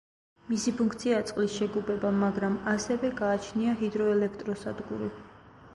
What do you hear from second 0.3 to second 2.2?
მისი ფუნქციაა წყლის შეგუბება,